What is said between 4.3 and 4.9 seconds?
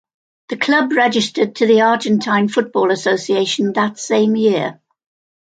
year.